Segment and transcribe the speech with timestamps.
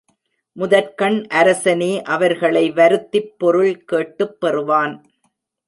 [0.55, 5.05] முதற்கண் அரசனே அவர்களை வருத்திப் பொருள் கேட்டுப் பெறுவான்.